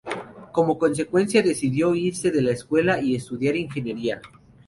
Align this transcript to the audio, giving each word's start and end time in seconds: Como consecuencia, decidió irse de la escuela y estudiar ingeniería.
Como 0.51 0.79
consecuencia, 0.79 1.43
decidió 1.43 1.93
irse 1.93 2.31
de 2.31 2.41
la 2.41 2.53
escuela 2.53 2.99
y 2.99 3.13
estudiar 3.13 3.55
ingeniería. 3.55 4.19